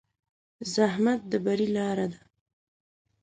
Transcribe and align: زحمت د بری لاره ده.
زحمت 0.73 1.21
د 1.31 1.33
بری 1.45 1.67
لاره 1.75 2.05
ده. 2.11 2.19